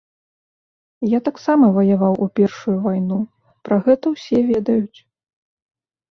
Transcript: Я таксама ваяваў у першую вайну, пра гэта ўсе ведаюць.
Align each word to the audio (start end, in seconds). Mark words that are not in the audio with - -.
Я 1.09 1.17
таксама 1.27 1.65
ваяваў 1.75 2.13
у 2.25 2.27
першую 2.39 2.73
вайну, 2.85 3.19
пра 3.69 3.77
гэта 3.89 4.05
ўсе 4.15 4.37
ведаюць. 4.51 4.99